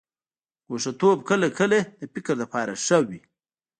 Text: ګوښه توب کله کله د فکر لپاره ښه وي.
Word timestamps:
ګوښه 0.67 0.91
توب 0.99 1.19
کله 1.29 1.47
کله 1.59 1.79
د 1.99 2.01
فکر 2.13 2.33
لپاره 2.41 2.71
ښه 2.85 2.97
وي. 3.07 3.19